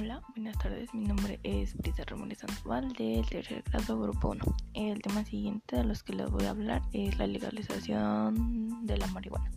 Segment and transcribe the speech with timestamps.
[0.00, 0.94] buenas tardes.
[0.94, 4.44] Mi nombre es Brisa Ramírez Sandoval del tercer grado grupo 1.
[4.72, 9.06] El tema siguiente de los que les voy a hablar es la legalización de la
[9.08, 9.50] marihuana.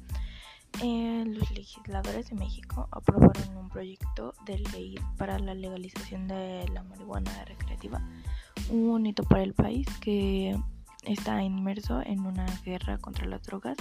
[0.83, 6.83] Eh, los legisladores de México aprobaron un proyecto de ley para la legalización de la
[6.83, 8.01] marihuana recreativa,
[8.69, 10.59] un hito para el país que
[11.03, 13.77] está inmerso en una guerra contra las drogas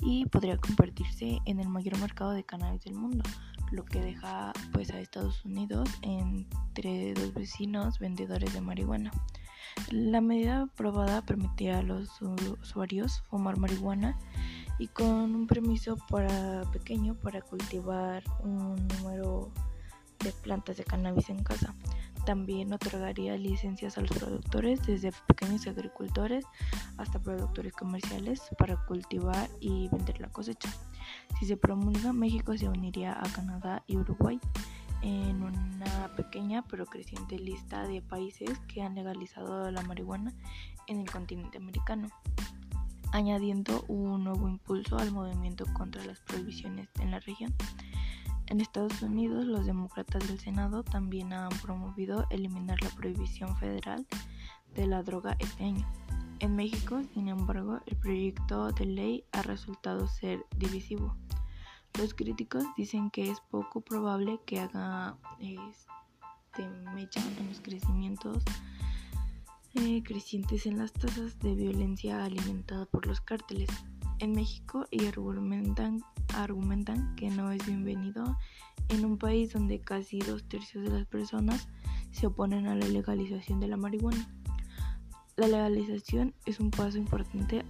[0.00, 3.24] y podría convertirse en el mayor mercado de cannabis del mundo
[3.70, 9.10] lo que deja pues a Estados Unidos entre dos vecinos vendedores de marihuana.
[9.90, 12.20] La medida aprobada permitía a los
[12.60, 14.18] usuarios fumar marihuana
[14.78, 19.52] y con un permiso para pequeño para cultivar un número
[20.20, 21.74] de plantas de cannabis en casa.
[22.28, 26.44] También otorgaría licencias a los productores, desde pequeños agricultores
[26.98, 30.68] hasta productores comerciales, para cultivar y vender la cosecha.
[31.40, 34.38] Si se promulga, México se uniría a Canadá y Uruguay
[35.00, 40.34] en una pequeña pero creciente lista de países que han legalizado la marihuana
[40.86, 42.08] en el continente americano,
[43.10, 47.54] añadiendo un nuevo impulso al movimiento contra las prohibiciones en la región.
[48.48, 54.06] En Estados Unidos, los demócratas del Senado también han promovido eliminar la prohibición federal
[54.74, 55.86] de la droga este año.
[56.38, 61.14] En México, sin embargo, el proyecto de ley ha resultado ser divisivo.
[61.98, 68.42] Los críticos dicen que es poco probable que haga este, mecha en los crecimientos
[69.74, 73.68] eh, crecientes en las tasas de violencia alimentada por los cárteles
[74.20, 76.02] en México y argumentan,
[76.34, 78.36] argumentan que no es bienvenido
[78.88, 81.68] en un país donde casi dos tercios de las personas
[82.10, 84.28] se oponen a la legalización de la marihuana.
[85.36, 87.64] La legalización es un paso importante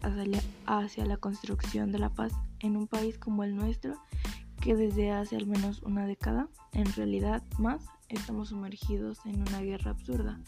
[0.66, 3.94] hacia, la construcción de la paz en un país como el nuestro
[4.62, 9.92] que desde hace al menos una década, en realidad más, estamos sumergidos en una guerra
[9.92, 10.41] absurda,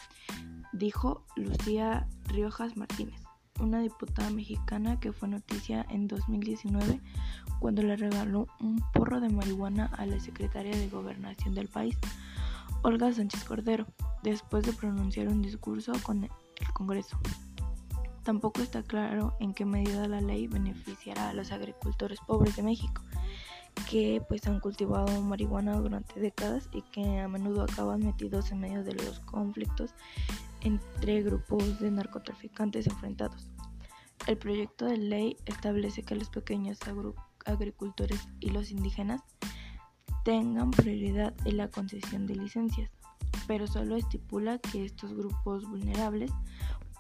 [0.73, 3.21] dijo Lucía Riojas Martínez
[3.61, 7.01] una diputada mexicana que fue noticia en 2019
[7.59, 11.97] cuando le regaló un porro de marihuana a la secretaria de gobernación del país,
[12.83, 13.87] Olga Sánchez Cordero,
[14.23, 16.31] después de pronunciar un discurso con el
[16.73, 17.19] Congreso.
[18.23, 23.03] Tampoco está claro en qué medida la ley beneficiará a los agricultores pobres de México,
[23.89, 28.85] que pues han cultivado marihuana durante décadas y que a menudo acaban metidos en medio
[28.85, 29.95] de los conflictos
[30.61, 33.51] entre grupos de narcotraficantes enfrentados.
[34.27, 36.79] El proyecto de ley establece que los pequeños
[37.47, 39.23] agricultores y los indígenas
[40.25, 42.91] tengan prioridad en la concesión de licencias,
[43.47, 46.31] pero solo estipula que estos grupos vulnerables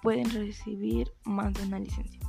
[0.02, 2.20] pueden recibir más de una licencia.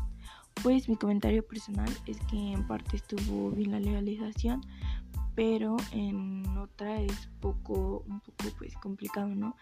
[0.63, 4.61] Pues mi comentario personal es que en parte estuvo bien la legalización,
[5.35, 9.55] pero en otra es poco un poco pues complicado no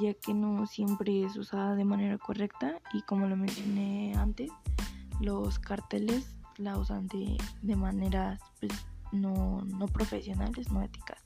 [0.00, 4.50] ya que no siempre es usada de manera correcta y como lo mencioné antes
[5.20, 8.72] los carteles la usan de, de maneras pues
[9.12, 11.18] no, no profesionales no éticas.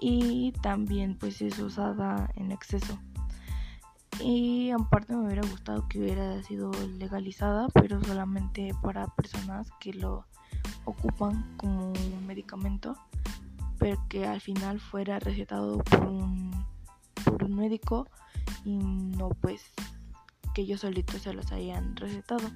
[0.00, 2.98] Y también pues es usada en exceso
[4.20, 10.26] y aparte me hubiera gustado que hubiera sido legalizada pero solamente para personas que lo
[10.84, 12.96] ocupan como un medicamento,
[13.78, 16.66] pero que al final fuera recetado por un,
[17.24, 18.08] por un médico
[18.64, 19.72] y no pues
[20.54, 22.48] que ellos solitos se los hayan recetado.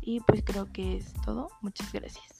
[0.00, 1.50] Y pues creo que es todo.
[1.60, 2.37] Muchas gracias.